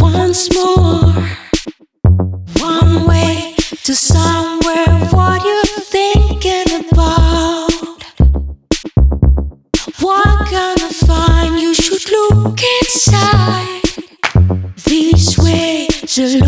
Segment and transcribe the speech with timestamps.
[0.00, 1.12] once more.
[2.60, 3.54] One way
[3.84, 4.86] to somewhere.
[5.10, 7.70] What you thinking about?
[10.00, 11.58] What gonna find?
[11.58, 13.82] You should look inside.
[14.84, 16.40] This way is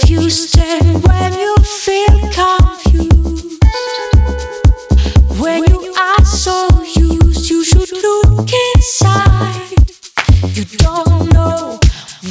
[0.00, 3.62] refused, and when you feel confused,
[5.38, 9.72] when you are so used, you should look inside.
[10.54, 11.78] You don't know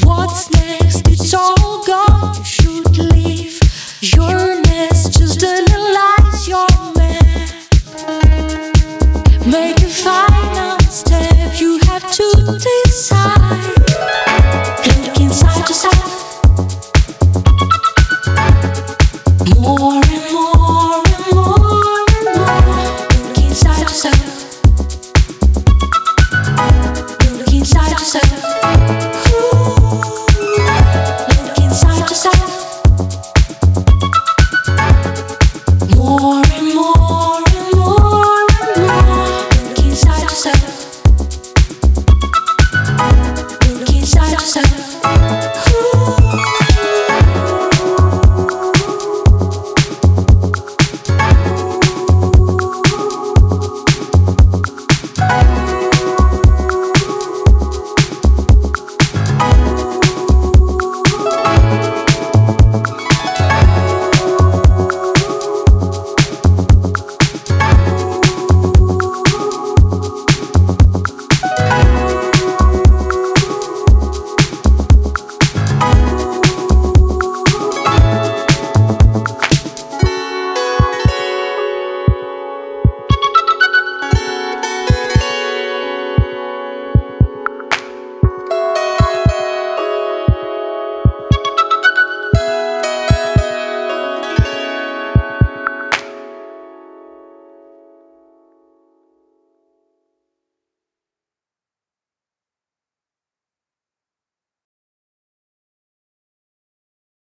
[0.04, 2.36] what's next, it's all gone.
[2.38, 3.60] You should leave
[4.02, 7.50] your nest, just analyze your map.
[9.46, 13.05] Make a final step, you have to decide.